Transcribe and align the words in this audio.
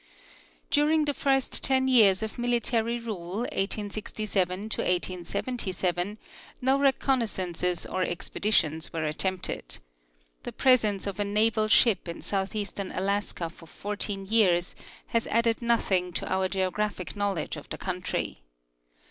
During 0.71 1.05
the 1.05 1.13
first 1.13 1.61
ten 1.63 1.87
years 1.87 2.23
of 2.23 2.39
military 2.39 2.97
rule 2.99 3.41
(1867 3.53 4.69
to 4.69 4.81
1877) 4.81 6.17
no 6.59 6.79
reconnaissances 6.79 7.85
or 7.85 8.01
expeditions 8.01 8.91
were 8.91 9.03
attempted. 9.05 9.77
The 10.41 10.53
presence 10.53 11.05
of 11.05 11.19
a 11.19 11.23
naval 11.23 11.67
ship 11.67 12.07
in 12.07 12.23
southeastern 12.23 12.91
Alaska 12.91 13.47
for 13.51 13.67
fourteen 13.67 14.25
years 14.25 14.73
has 15.09 15.27
added 15.27 15.61
nothing 15.61 16.13
to 16.13 16.25
our 16.27 16.47
geographic 16.47 17.15
knowledge 17.15 17.55
of 17.55 17.69
the 17.69 17.77
country. 17.77 18.41